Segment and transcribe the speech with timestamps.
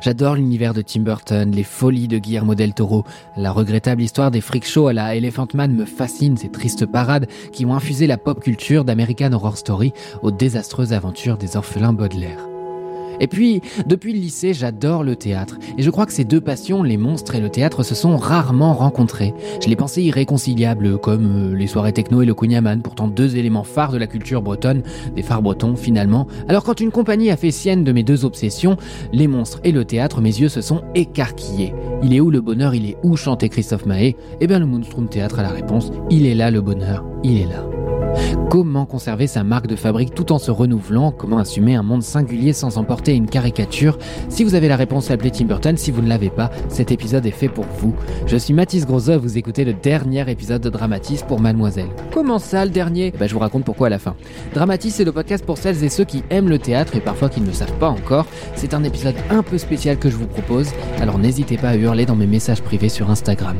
[0.00, 3.04] J'adore l'univers de Tim Burton, les folies de Guillermo del Toro.
[3.36, 7.26] La regrettable histoire des freak shows à la Elephant Man me fascine, ces tristes parades
[7.52, 9.92] qui ont infusé la pop culture d'American Horror Story
[10.22, 12.51] aux désastreuses aventures des orphelins Baudelaire.
[13.20, 15.58] Et puis, depuis le lycée, j'adore le théâtre.
[15.78, 18.74] Et je crois que ces deux passions, les monstres et le théâtre, se sont rarement
[18.74, 19.34] rencontrés.
[19.62, 23.64] Je les pensais irréconciliables, comme euh, les soirées techno et le kunyaman, pourtant deux éléments
[23.64, 24.82] phares de la culture bretonne,
[25.14, 26.26] des phares bretons finalement.
[26.48, 28.76] Alors quand une compagnie a fait sienne de mes deux obsessions,
[29.12, 31.74] les monstres et le théâtre, mes yeux se sont écarquillés.
[32.02, 32.74] Il est où le bonheur?
[32.74, 33.16] Il est où?
[33.16, 35.92] chantait Christophe Mahé Eh bien le Moonstrom Théâtre a la réponse.
[36.10, 37.71] Il est là le bonheur, il est là.
[38.50, 41.10] Comment conserver sa marque de fabrique tout en se renouvelant?
[41.10, 43.98] Comment assumer un monde singulier sans emporter une caricature?
[44.28, 45.76] Si vous avez la réponse, appelez Tim Burton.
[45.76, 47.94] Si vous ne l'avez pas, cet épisode est fait pour vous.
[48.26, 51.88] Je suis Mathis Grosso, vous écoutez le dernier épisode de Dramatis pour Mademoiselle.
[52.12, 53.12] Comment ça, le dernier?
[53.18, 54.14] Bah, Je vous raconte pourquoi à la fin.
[54.54, 57.40] Dramatis, c'est le podcast pour celles et ceux qui aiment le théâtre et parfois qui
[57.40, 58.26] ne le savent pas encore.
[58.54, 62.06] C'est un épisode un peu spécial que je vous propose, alors n'hésitez pas à hurler
[62.06, 63.56] dans mes messages privés sur Instagram.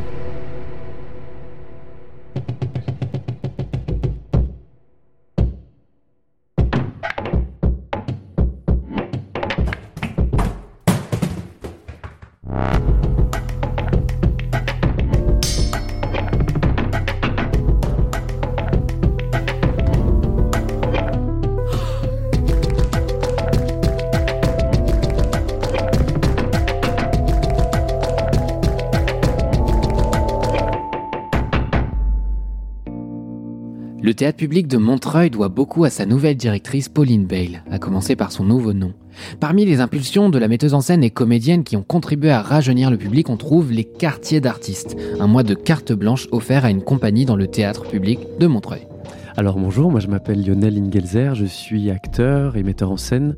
[34.12, 38.14] Le théâtre public de Montreuil doit beaucoup à sa nouvelle directrice Pauline Bale, à commencer
[38.14, 38.92] par son nouveau nom.
[39.40, 42.90] Parmi les impulsions de la metteuse en scène et comédienne qui ont contribué à rajeunir
[42.90, 46.83] le public, on trouve les quartiers d'artistes, un mois de carte blanche offert à une
[46.83, 48.86] compagnie dans le théâtre public de Montreuil.
[49.39, 53.34] Alors bonjour, moi je m'appelle Lionel Ingelzer, je suis acteur et metteur en scène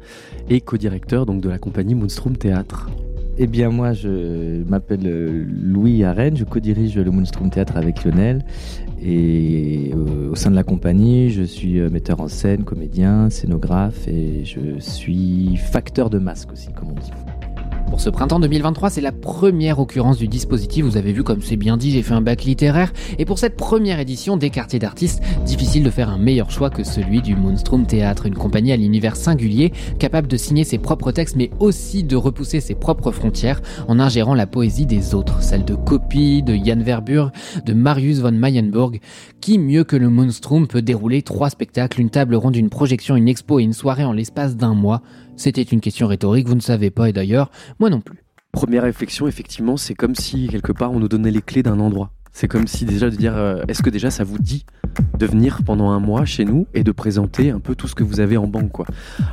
[0.51, 2.91] et co-directeur donc de la compagnie Moonstrom Théâtre.
[3.37, 8.45] Eh bien moi je m'appelle euh, Louis Arène, je co-dirige le Moonstrom Théâtre avec Lionel
[9.03, 14.07] et euh, au sein de la compagnie je suis euh, metteur en scène, comédien, scénographe
[14.07, 17.11] et je suis facteur de masque aussi comme on dit.
[17.89, 20.85] Pour ce printemps 2023, c'est la première occurrence du dispositif.
[20.85, 22.93] Vous avez vu comme c'est bien dit, j'ai fait un bac littéraire.
[23.19, 26.83] Et pour cette première édition des quartiers d'artistes, difficile de faire un meilleur choix que
[26.83, 31.37] celui du Moonstrom Théâtre, une compagnie à l'univers singulier, capable de signer ses propres textes,
[31.37, 35.75] mais aussi de repousser ses propres frontières en ingérant la poésie des autres, celle de
[35.75, 37.31] Copy, de Jan Verburg,
[37.65, 38.99] de Marius von Mayenburg.
[39.41, 43.29] Qui mieux que le Moonstrom peut dérouler trois spectacles, une table ronde, une projection, une
[43.29, 45.03] expo et une soirée en l'espace d'un mois?
[45.37, 48.19] C'était une question rhétorique, vous ne savez pas, et d'ailleurs, moi non plus.
[48.53, 52.13] Première réflexion, effectivement, c'est comme si quelque part on nous donnait les clés d'un endroit.
[52.37, 54.67] C'est comme si déjà de dire, euh, est-ce que déjà ça vous dit
[55.19, 58.03] de venir pendant un mois chez nous et de présenter un peu tout ce que
[58.03, 58.87] vous avez en banque quoi?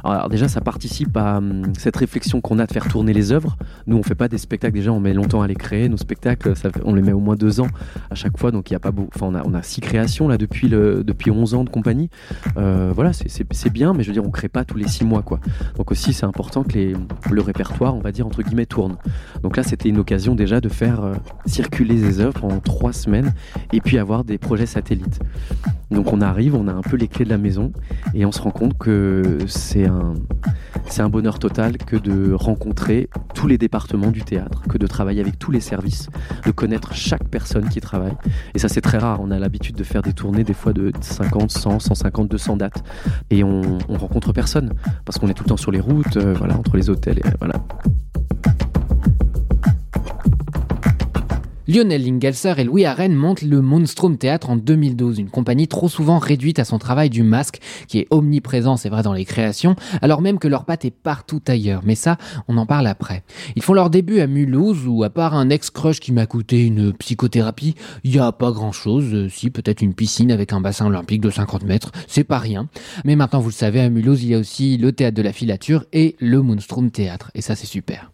[0.03, 3.57] Alors déjà ça participe à hum, cette réflexion qu'on a de faire tourner les œuvres.
[3.87, 5.89] Nous on fait pas des spectacles déjà, on met longtemps à les créer.
[5.89, 6.53] Nos spectacles
[6.85, 7.69] on les met au moins deux ans
[8.11, 9.81] à chaque fois donc il y a pas beau, enfin on a, on a six
[9.81, 12.11] créations là depuis le depuis 11 ans de compagnie.
[12.57, 15.23] Euh, voilà c'est bien mais je veux dire on crée pas tous les six mois
[15.23, 15.39] quoi.
[15.75, 16.95] Donc aussi c'est important que les,
[17.31, 18.97] le répertoire on va dire entre guillemets tourne.
[19.41, 21.13] Donc là c'était une occasion déjà de faire euh,
[21.47, 23.33] circuler les œuvres en trois semaines
[23.73, 25.19] et puis avoir des projets satellites.
[25.91, 27.71] Donc on arrive, on a un peu les clés de la maison
[28.13, 30.13] et on se rend compte que c'est un,
[30.87, 35.21] c'est un bonheur total que de rencontrer tous les départements du théâtre, que de travailler
[35.21, 36.09] avec tous les services,
[36.45, 38.15] de connaître chaque personne qui travaille.
[38.53, 40.91] Et ça c'est très rare, on a l'habitude de faire des tournées des fois de
[40.99, 42.83] 50, 100, 150, 200 dates
[43.29, 44.73] et on, on rencontre personne
[45.05, 47.23] parce qu'on est tout le temps sur les routes, euh, voilà, entre les hôtels et
[47.39, 47.55] voilà.
[51.71, 56.19] Lionel Lingelser et Louis Arène montent le Moonstrom Théâtre en 2012, une compagnie trop souvent
[56.19, 60.21] réduite à son travail du masque, qui est omniprésent, c'est vrai, dans les créations, alors
[60.21, 61.81] même que leur patte est partout ailleurs.
[61.85, 62.17] Mais ça,
[62.49, 63.23] on en parle après.
[63.55, 66.91] Ils font leur début à Mulhouse, où à part un ex-crush qui m'a coûté une
[66.91, 69.05] psychothérapie, il y a pas grand-chose.
[69.13, 72.67] Euh, si, peut-être une piscine avec un bassin olympique de 50 mètres, c'est pas rien.
[73.05, 75.31] Mais maintenant, vous le savez, à Mulhouse, il y a aussi le théâtre de la
[75.31, 77.31] filature et le Moonstrom Théâtre.
[77.33, 78.11] Et ça, c'est super.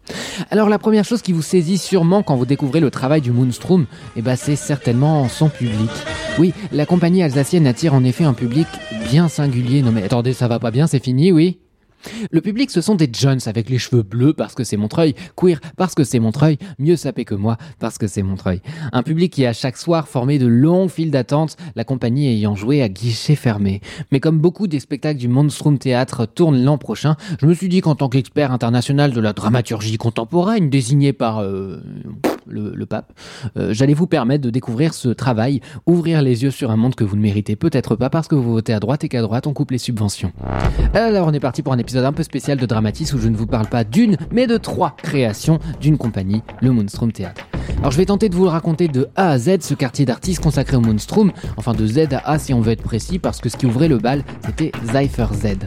[0.52, 3.47] Alors, la première chose qui vous saisit sûrement quand vous découvrez le travail du Moonstrom
[3.48, 3.86] Moonstrom,
[4.16, 5.90] eh ben c'est certainement son public.
[6.38, 8.66] Oui, la compagnie alsacienne attire en effet un public
[9.10, 9.80] bien singulier.
[9.80, 11.58] Non mais attendez, ça va pas bien, c'est fini, oui
[12.30, 15.60] le public, ce sont des jeunes avec les cheveux bleus parce que c'est Montreuil, queer
[15.76, 18.60] parce que c'est Montreuil, mieux sapé que moi parce que c'est Montreuil.
[18.92, 22.82] Un public qui a chaque soir formé de longues files d'attente, la compagnie ayant joué
[22.82, 23.80] à guichet fermé.
[24.12, 27.80] Mais comme beaucoup des spectacles du Monstrum Théâtre tournent l'an prochain, je me suis dit
[27.80, 31.82] qu'en tant qu'expert international de la dramaturgie contemporaine désigné par euh,
[32.48, 33.12] le, pape,
[33.56, 37.04] euh, j'allais vous permettre de découvrir ce travail, ouvrir les yeux sur un monde que
[37.04, 39.52] vous ne méritez peut-être pas parce que vous votez à droite et qu'à droite on
[39.52, 40.32] coupe les subventions.
[40.94, 43.36] Alors on est parti pour un épisode un peu spécial de Dramatis où je ne
[43.36, 47.46] vous parle pas d'une, mais de trois créations d'une compagnie, le Moonstrom Théâtre.
[47.78, 50.42] Alors je vais tenter de vous le raconter de A à Z, ce quartier d'artistes
[50.42, 53.48] consacré au Moonstrom, enfin de Z à A si on veut être précis, parce que
[53.48, 55.58] ce qui ouvrait le bal, c'était Cypher Z.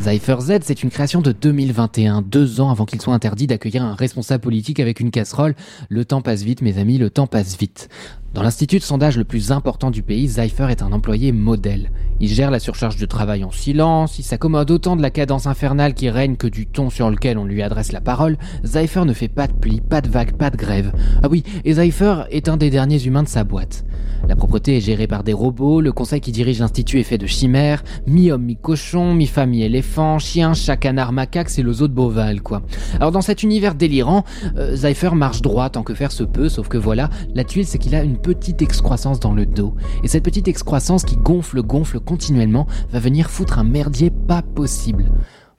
[0.00, 3.94] Cypher Z, c'est une création de 2021, deux ans avant qu'il soit interdit d'accueillir un
[3.94, 5.54] responsable politique avec une casserole.
[5.88, 7.88] Le temps passe vite, mes amis, le temps passe vite.
[8.34, 11.90] Dans l'institut de sondage le plus important du pays, Zypher est un employé modèle.
[12.20, 15.94] Il gère la surcharge de travail en silence, il s'accommode autant de la cadence infernale
[15.94, 18.36] qui règne que du ton sur lequel on lui adresse la parole.
[18.64, 20.92] Zypher ne fait pas de plis, pas de vagues, pas de grève.
[21.22, 23.84] Ah oui, et Zypher est un des derniers humains de sa boîte.
[24.28, 27.26] La propreté est gérée par des robots, le conseil qui dirige l'institut est fait de
[27.26, 29.54] chimères, mi-homme, mi-cochon, mi-femme,
[29.88, 32.62] mi-éléphant, chien, chat, canard, macaque, c'est le zoo de Beauval, quoi.
[32.96, 34.24] Alors dans cet univers délirant,
[34.56, 37.78] euh, Zypher marche droit tant que faire se peut, sauf que voilà, la tuile c'est
[37.78, 39.74] qu'il a une petite excroissance dans le dos.
[40.04, 45.06] Et cette petite excroissance qui gonfle, gonfle continuellement, va venir foutre un merdier pas possible.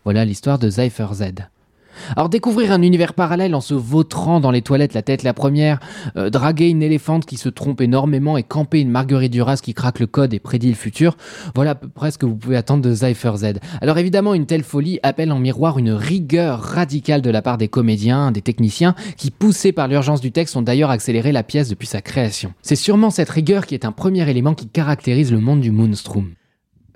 [0.03, 1.23] Voilà l'histoire de Zypher Z.
[2.15, 5.79] Alors découvrir un univers parallèle en se vautrant dans les toilettes la tête la première,
[6.17, 9.99] euh, draguer une éléphante qui se trompe énormément et camper une Marguerite Duras qui craque
[9.99, 11.17] le code et prédit le futur,
[11.55, 13.45] voilà à peu près ce que vous pouvez attendre de Cypher Z.
[13.81, 17.67] Alors évidemment, une telle folie appelle en miroir une rigueur radicale de la part des
[17.67, 21.87] comédiens, des techniciens, qui poussés par l'urgence du texte ont d'ailleurs accéléré la pièce depuis
[21.87, 22.53] sa création.
[22.61, 26.29] C'est sûrement cette rigueur qui est un premier élément qui caractérise le monde du Moonstrom.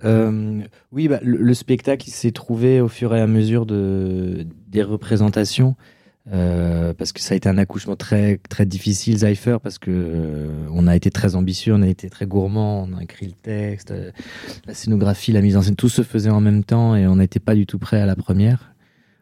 [0.05, 0.61] Euh,
[0.91, 5.75] oui, bah, le, spectacle s'est trouvé au fur et à mesure de, des représentations.
[6.31, 10.87] Euh, parce que ça a été un accouchement très difficile, Zypher, parce que euh, on
[10.87, 13.93] a été très ambitieux, on a été très gourmand, on a écrit le texte,
[14.65, 17.41] la scénographie, la mise en scène, tout se faisait en même temps et on n'était
[17.41, 18.73] pas du tout prêt à la première.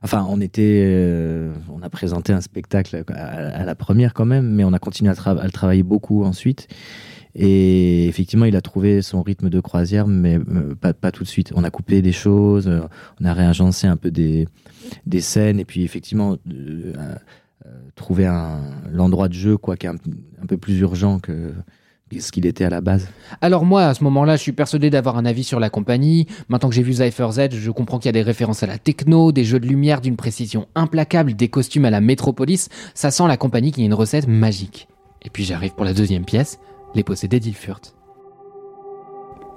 [0.03, 4.73] Enfin, on était, on a présenté un spectacle à, la première quand même, mais on
[4.73, 6.67] a continué à, à le travailler beaucoup ensuite.
[7.35, 11.51] Et effectivement, il a trouvé son rythme de croisière, mais euh, pas, tout de suite.
[11.55, 12.81] On a coupé des choses, euh,
[13.21, 14.47] on a réagencé un peu des,
[15.05, 16.93] des scènes, et puis effectivement, euh,
[17.95, 18.29] trouver
[18.91, 21.53] l'endroit de jeu quoi, qui est un, peu plus urgent que
[22.19, 23.07] ce qu'il était à la base.
[23.39, 26.27] Alors moi, à ce moment-là, je suis persuadé d'avoir un avis sur la compagnie.
[26.49, 28.77] Maintenant que j'ai vu Cypher Z, je comprends qu'il y a des références à la
[28.77, 32.67] techno, des jeux de lumière d'une précision implacable, des costumes à la métropolis.
[32.95, 34.89] Ça sent la compagnie qui a une recette magique.
[35.21, 36.59] Et puis j'arrive pour la deuxième pièce
[36.95, 37.95] les possédés d'Ilfurt.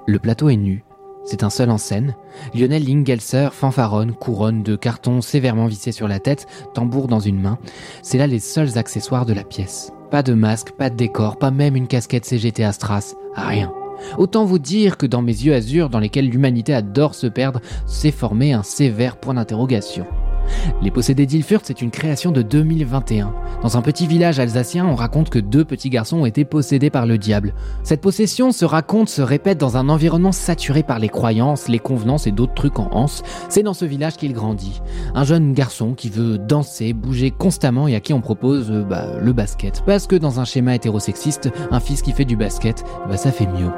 [0.07, 0.85] Le plateau est nu,
[1.25, 2.15] c'est un seul en scène.
[2.55, 7.59] Lionel Lingelser fanfaronne, couronne de carton sévèrement vissé sur la tête, tambour dans une main.
[8.03, 9.91] C'est là les seuls accessoires de la pièce.
[10.11, 13.73] Pas de masque, pas de décor, pas même une casquette CGT Astras, rien.
[14.19, 18.11] Autant vous dire que dans mes yeux azur, dans lesquels l'humanité adore se perdre, s'est
[18.11, 20.07] formé un sévère point d'interrogation.
[20.83, 23.33] Les possédés d'Ilfurt, c'est une création de 2021.
[23.63, 27.07] Dans un petit village alsacien, on raconte que deux petits garçons ont été possédés par
[27.07, 27.55] le diable.
[27.83, 32.27] Cette possession se raconte, se répète dans un environnement saturé par les croyances, les convenances
[32.27, 33.23] et d'autres trucs en anse.
[33.49, 34.81] C'est dans ce village qu'il grandit.
[35.15, 39.19] Un jeune garçon qui veut danser, bouger constamment et à qui on propose euh, bah,
[39.21, 39.83] le basket.
[39.87, 43.47] Parce que dans un schéma hétérosexiste, un fils qui fait du basket, bah, ça fait
[43.47, 43.71] mieux.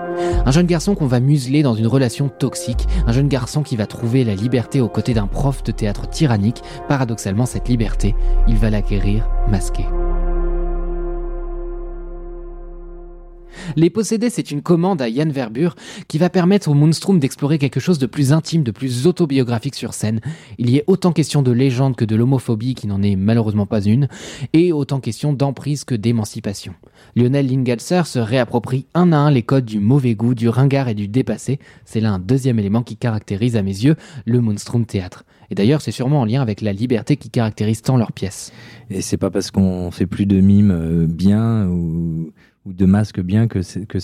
[0.45, 2.87] Un jeune garçon qu'on va museler dans une relation toxique.
[3.07, 6.56] Un jeune garçon qui va trouver la liberté aux côtés d'un prof de théâtre tyrannique
[6.89, 8.15] paradoxalement cette liberté,
[8.49, 9.85] il va l'acquérir masqué.
[13.75, 15.75] Les posséder, c'est une commande à Yann Verbure
[16.09, 19.95] qui va permettre au Moonstrom d'explorer quelque chose de plus intime, de plus autobiographique sur
[19.95, 20.21] scène.
[20.59, 23.83] Il y est autant question de légende que de l'homophobie, qui n'en est malheureusement pas
[23.83, 24.09] une,
[24.53, 26.75] et autant question d'emprise que d'émancipation.
[27.17, 30.95] Lionel Lingelser se réapproprie un à un les codes du mauvais goût, du ringard et
[30.95, 31.59] du dépassé.
[31.85, 35.25] C'est là un deuxième élément qui caractérise à mes yeux le Moonstrom Théâtre.
[35.50, 38.53] Et d'ailleurs, c'est sûrement en lien avec la liberté qui caractérise tant leurs pièces.
[38.91, 42.33] Et c'est pas parce qu'on fait plus de mimes euh, bien ou
[42.67, 43.99] ou de masques bien que c'est que.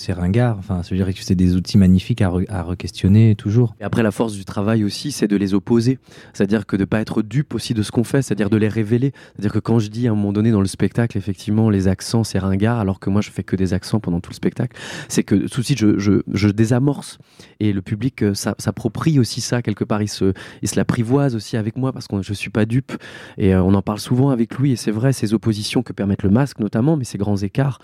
[0.57, 3.75] Enfin, je dirais que c'est des outils magnifiques à, re- à re-questionner toujours.
[3.79, 5.99] Et après, la force du travail aussi, c'est de les opposer.
[6.33, 9.11] C'est-à-dire que de pas être dupe aussi de ce qu'on fait, c'est-à-dire de les révéler.
[9.33, 12.23] C'est-à-dire que quand je dis à un moment donné dans le spectacle, effectivement, les accents,
[12.23, 14.77] c'est ringard, alors que moi, je fais que des accents pendant tout le spectacle,
[15.09, 17.17] c'est que tout de suite, je, désamorce.
[17.59, 20.01] Et le public euh, s'a- s'approprie aussi ça, quelque part.
[20.01, 20.33] Il se,
[20.75, 22.93] l'apprivoise aussi avec moi, parce que je suis pas dupe.
[23.37, 26.23] Et euh, on en parle souvent avec Louis, et c'est vrai, ces oppositions que permettent
[26.23, 27.79] le masque, notamment, mais ces grands écarts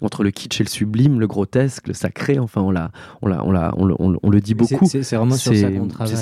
[0.00, 2.90] entre le kitsch et le sublime, le grotesque, le sacré, enfin, on, l'a,
[3.22, 4.86] on, l'a, on, l'a, on, le- on dit beaucoup.
[4.86, 6.14] C'est vraiment sur ça qu'on travaille.
[6.14, 6.20] C'est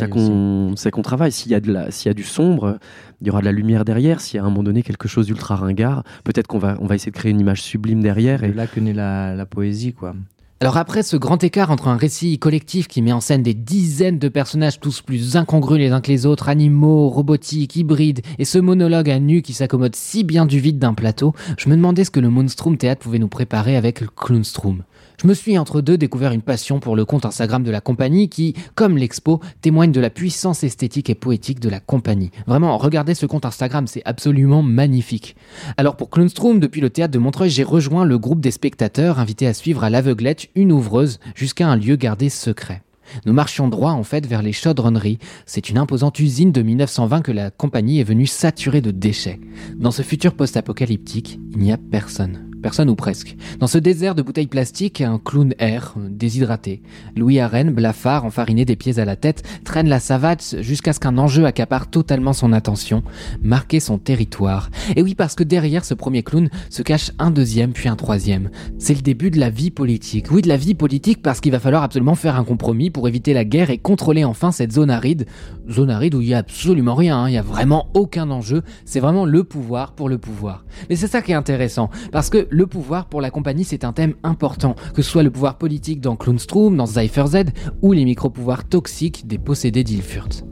[0.76, 1.32] ça qu'on travaille.
[1.32, 2.78] S'il y, a de la- s'il y a du sombre,
[3.20, 4.20] il y aura de la lumière derrière.
[4.20, 6.86] S'il y a à un moment donné quelque chose d'ultra ringard, peut-être qu'on va, on
[6.86, 8.40] va essayer de créer une image sublime derrière.
[8.40, 10.14] C'est Et là que naît la, la poésie, quoi.
[10.58, 14.18] Alors après ce grand écart entre un récit collectif qui met en scène des dizaines
[14.18, 18.56] de personnages tous plus incongrus les uns que les autres, animaux, robotiques, hybrides, et ce
[18.56, 22.10] monologue à nu qui s'accommode si bien du vide d'un plateau, je me demandais ce
[22.10, 24.82] que le Moonstrom Théâtre pouvait nous préparer avec le Clownstrom.
[25.20, 28.28] Je me suis entre deux découvert une passion pour le compte Instagram de la compagnie
[28.28, 32.30] qui, comme l'expo, témoigne de la puissance esthétique et poétique de la compagnie.
[32.46, 35.34] Vraiment, regardez ce compte Instagram, c'est absolument magnifique.
[35.78, 39.46] Alors pour Clownstrom, depuis le théâtre de Montreuil, j'ai rejoint le groupe des spectateurs invités
[39.46, 42.82] à suivre à l'aveuglette une ouvreuse jusqu'à un lieu gardé secret.
[43.24, 45.18] Nous marchions droit en fait vers les chaudronneries.
[45.46, 49.40] C'est une imposante usine de 1920 que la compagnie est venue saturer de déchets.
[49.76, 52.50] Dans ce futur post-apocalyptique, il n'y a personne.
[52.66, 53.36] Personne ou presque.
[53.60, 56.82] Dans ce désert de bouteilles plastiques, un clown air, déshydraté.
[57.14, 61.16] Louis Arène, blafard, enfariné des pieds à la tête, traîne la savate jusqu'à ce qu'un
[61.16, 63.04] enjeu accapare totalement son attention,
[63.40, 64.72] marquer son territoire.
[64.96, 68.50] Et oui, parce que derrière ce premier clown se cache un deuxième puis un troisième.
[68.80, 70.32] C'est le début de la vie politique.
[70.32, 73.32] Oui, de la vie politique parce qu'il va falloir absolument faire un compromis pour éviter
[73.32, 75.26] la guerre et contrôler enfin cette zone aride.
[75.70, 77.28] Zone aride où il y a absolument rien, hein.
[77.28, 78.62] il y a vraiment aucun enjeu.
[78.84, 80.64] C'est vraiment le pouvoir pour le pouvoir.
[80.90, 83.92] Mais c'est ça qui est intéressant, parce que le pouvoir pour la compagnie c'est un
[83.92, 87.36] thème important, que ce soit le pouvoir politique dans Clownstrom, dans Cypher Z,
[87.82, 90.42] ou les micro-pouvoirs toxiques des possédés d'Ilfurt.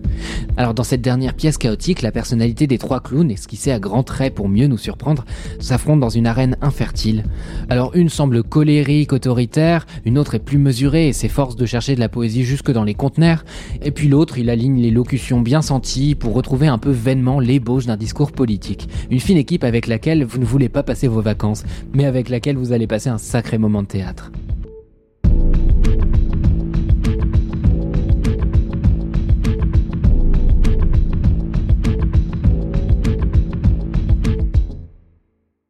[0.57, 4.35] Alors dans cette dernière pièce chaotique, la personnalité des trois clowns, esquissée à grands traits
[4.35, 5.25] pour mieux nous surprendre,
[5.59, 7.25] s'affrontent dans une arène infertile.
[7.69, 12.01] Alors une semble colérique, autoritaire, une autre est plus mesurée et s'efforce de chercher de
[12.01, 13.45] la poésie jusque dans les conteneurs,
[13.83, 17.87] et puis l'autre il aligne les locutions bien senties pour retrouver un peu vainement l'ébauche
[17.87, 18.89] d'un discours politique.
[19.11, 22.57] Une fine équipe avec laquelle vous ne voulez pas passer vos vacances, mais avec laquelle
[22.57, 24.33] vous allez passer un sacré moment de théâtre.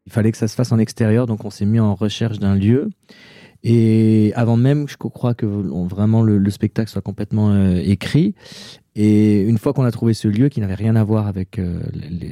[0.06, 2.54] Il fallait que ça se fasse en extérieur, donc on s'est mis en recherche d'un
[2.54, 2.88] lieu.
[3.64, 8.34] Et avant même, je crois que vraiment le, le spectacle soit complètement euh, écrit.
[8.96, 11.80] Et une fois qu'on a trouvé ce lieu qui n'avait rien à voir avec euh,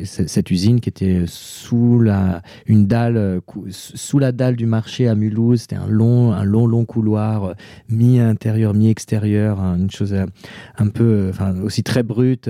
[0.05, 3.41] cette usine qui était sous la une dalle euh,
[3.71, 7.55] sous la dalle du marché à Mulhouse, c'était un long un long long couloir euh,
[7.89, 12.49] mi intérieur mi extérieur, hein, une chose un peu enfin aussi très brute,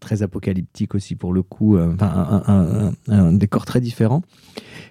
[0.00, 4.22] très apocalyptique aussi pour le coup, un, décor très différent.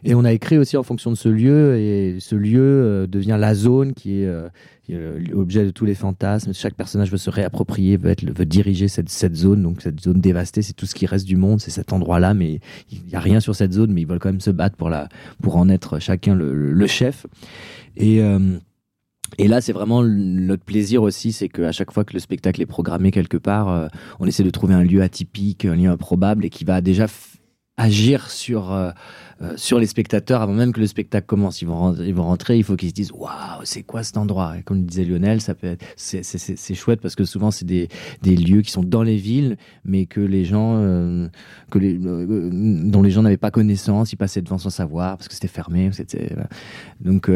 [0.03, 3.53] Et on a écrit aussi en fonction de ce lieu, et ce lieu devient la
[3.53, 4.29] zone qui est,
[4.89, 6.53] l'objet de tous les fantasmes.
[6.53, 9.63] Chaque personnage veut se réapproprier, veut, être, veut diriger cette, cette zone.
[9.63, 12.59] Donc cette zone dévastée, c'est tout ce qui reste du monde, c'est cet endroit-là, mais
[12.91, 14.89] il n'y a rien sur cette zone, mais ils veulent quand même se battre pour,
[14.89, 15.07] la,
[15.41, 17.25] pour en être chacun le, chef.
[17.95, 18.21] Et...
[18.21, 18.57] euh,
[19.37, 22.65] et là, c'est vraiment notre plaisir aussi, c'est qu'à chaque fois que le spectacle est
[22.65, 23.87] programmé quelque part, euh,
[24.19, 27.05] on essaie de trouver un lieu atypique, un lieu improbable et qui va déjà
[27.77, 28.91] agir sur euh,
[29.41, 31.61] euh, sur les spectateurs avant même que le spectacle commence.
[31.61, 34.53] Ils vont ils vont rentrer il faut qu'ils se disent waouh, c'est quoi cet endroit?
[34.65, 37.65] Comme le disait Lionel, ça peut être c'est, c'est, c'est, chouette parce que souvent c'est
[37.65, 37.87] des,
[38.21, 41.27] des lieux qui sont dans les villes, mais que les gens euh,
[41.71, 42.49] que les euh,
[42.83, 45.89] dont les gens n'avaient pas connaissance, ils passaient devant sans savoir parce que c'était fermé.
[46.99, 47.29] Donc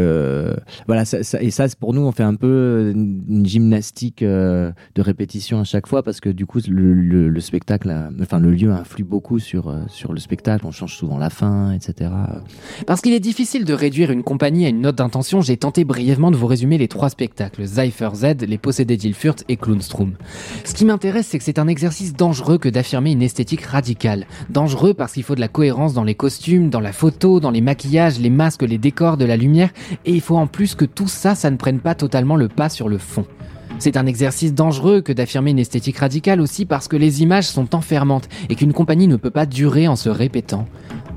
[0.88, 5.60] voilà ça, ça- et ça pour nous on fait un peu une gymnastique de répétition
[5.60, 9.04] à chaque fois parce que du coup le, le, le spectacle, enfin le lieu influe
[9.04, 10.66] beaucoup sur sur le spectacle.
[10.66, 11.95] On change souvent la fin, etc.
[12.86, 16.32] Parce qu'il est difficile de réduire une compagnie à une note d'intention, j'ai tenté brièvement
[16.32, 20.14] de vous résumer les trois spectacles, Cypher Z, Les Possédés d'Ilfurt et Clownstrom.
[20.64, 24.28] Ce qui m'intéresse, c'est que c'est un exercice dangereux que d'affirmer une esthétique radicale.
[24.50, 27.62] Dangereux parce qu'il faut de la cohérence dans les costumes, dans la photo, dans les
[27.62, 29.70] maquillages, les masques, les décors, de la lumière,
[30.06, 32.70] et il faut en plus que tout ça, ça ne prenne pas totalement le pas
[32.70, 33.26] sur le fond.
[33.78, 37.76] C'est un exercice dangereux que d'affirmer une esthétique radicale aussi parce que les images sont
[37.76, 40.66] enfermantes et qu'une compagnie ne peut pas durer en se répétant.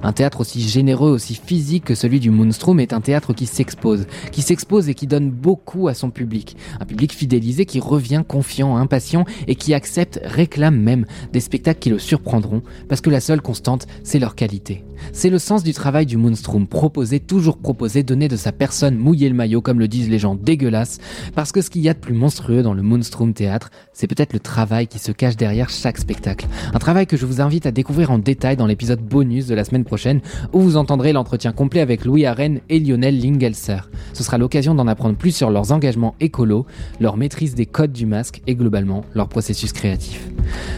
[0.03, 4.07] Un théâtre aussi généreux, aussi physique que celui du Moonstrom est un théâtre qui s'expose,
[4.31, 6.57] qui s'expose et qui donne beaucoup à son public.
[6.81, 11.91] Un public fidélisé qui revient confiant, impatient et qui accepte, réclame même des spectacles qui
[11.91, 14.85] le surprendront parce que la seule constante, c'est leur qualité.
[15.13, 19.29] C'est le sens du travail du Moonstrom, proposer, toujours proposer, donner de sa personne, mouiller
[19.29, 20.99] le maillot, comme le disent les gens dégueulasses,
[21.35, 24.33] parce que ce qu'il y a de plus monstrueux dans le Moonstrom théâtre, c'est peut-être
[24.33, 26.47] le travail qui se cache derrière chaque spectacle.
[26.73, 29.65] Un travail que je vous invite à découvrir en détail dans l'épisode bonus de la
[29.65, 30.21] semaine prochaine,
[30.53, 33.79] où vous entendrez l'entretien complet avec Louis Arène et Lionel Lingelser.
[34.13, 36.67] Ce sera l'occasion d'en apprendre plus sur leurs engagements écolos,
[37.01, 40.29] leur maîtrise des codes du masque et globalement leur processus créatif.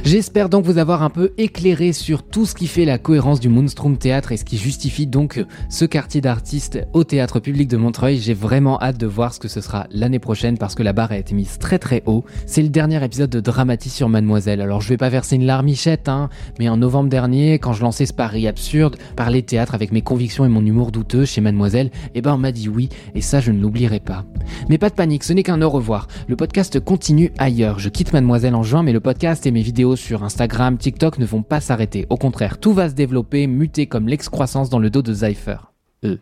[0.04, 3.48] J'espère donc vous avoir un peu éclairé sur tout ce qui fait la cohérence du
[3.48, 8.18] Moonstrom Théâtre et ce qui justifie donc ce quartier d'artistes au Théâtre Public de Montreuil.
[8.18, 11.12] J'ai vraiment hâte de voir ce que ce sera l'année prochaine parce que la barre
[11.12, 12.24] a été mise très très haut.
[12.44, 14.60] C'est le dernier épisode de Dramatis sur Mademoiselle.
[14.60, 18.04] Alors je vais pas verser une larmichette, hein, mais en novembre dernier, quand je lançais
[18.04, 22.20] ce pari absurde, parler théâtre avec mes convictions et mon humour douteux chez Mademoiselle, eh
[22.20, 24.24] ben on m'a dit oui et ça je ne l'oublierai pas.
[24.68, 26.08] Mais pas de panique, ce n'est qu'un au revoir.
[26.26, 27.78] Le podcast continue ailleurs.
[27.78, 31.26] Je quitte Mademoiselle en juin, mais le podcast et mes vidéos sur Instagram, TikTok ne
[31.26, 32.06] vont pas s'arrêter.
[32.10, 35.72] Au contraire, tout va se développer, muter comme l'excroissance dans le dos de Zypher.
[36.04, 36.16] Euh.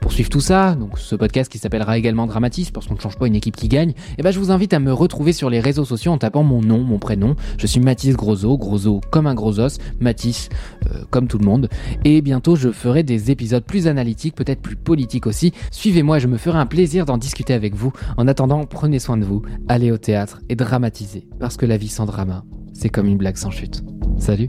[0.00, 3.18] Pour suivre tout ça, donc ce podcast qui s'appellera également Dramatis, parce qu'on ne change
[3.18, 5.58] pas une équipe qui gagne, eh ben je vous invite à me retrouver sur les
[5.58, 7.34] réseaux sociaux en tapant mon nom, mon prénom.
[7.58, 10.50] Je suis Mathis Grosso, Grosso comme un gros os, Mathis
[10.86, 11.68] euh, comme tout le monde.
[12.04, 15.52] Et bientôt je ferai des épisodes plus analytiques, peut-être plus politiques aussi.
[15.72, 17.92] Suivez-moi, je me ferai un plaisir d'en discuter avec vous.
[18.16, 21.88] En attendant, prenez soin de vous, allez au théâtre et dramatisez, parce que la vie
[21.88, 23.82] sans drama, c'est comme une blague sans chute.
[24.16, 24.48] Salut